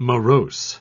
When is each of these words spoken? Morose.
Morose. 0.00 0.80